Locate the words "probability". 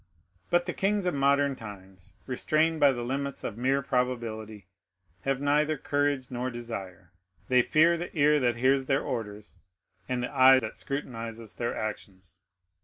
3.83-4.65